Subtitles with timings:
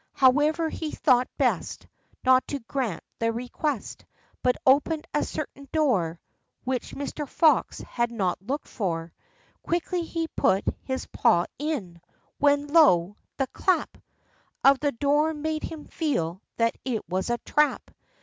[0.13, 1.85] However, he thought best
[2.23, 4.03] Not to grant the request;
[4.41, 6.19] But opened a certain door
[6.63, 7.27] Which Mr.
[7.27, 9.13] Fox had not looked for.
[9.61, 12.01] Quickly he put his paw in,
[12.39, 13.17] when, lo!
[13.37, 13.95] the clap
[14.63, 17.91] Of the door made him feel that it was a trap.